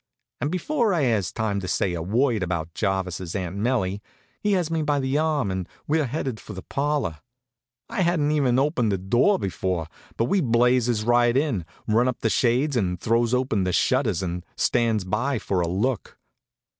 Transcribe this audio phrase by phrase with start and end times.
[0.39, 4.01] And before I has time to say a word about Jarvis's Aunt 'Melie,
[4.41, 7.19] he has me by the arm and we're headed for the parlor.
[7.87, 9.85] I hadn't even opened the door before,
[10.17, 15.03] but we blazes right in, runs up the shades, throws open the shutters, and stands
[15.03, 16.17] by for a look.